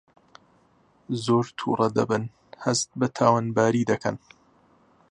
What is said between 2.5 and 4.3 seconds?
هەست بە تاوانباری دەکەن